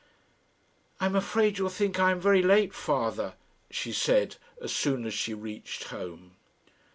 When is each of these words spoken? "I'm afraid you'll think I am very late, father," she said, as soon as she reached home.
"I'm 0.99 1.15
afraid 1.15 1.59
you'll 1.59 1.69
think 1.69 1.99
I 1.99 2.09
am 2.09 2.19
very 2.19 2.41
late, 2.41 2.73
father," 2.73 3.35
she 3.69 3.93
said, 3.93 4.37
as 4.59 4.73
soon 4.75 5.05
as 5.05 5.13
she 5.13 5.35
reached 5.35 5.89
home. 5.89 6.37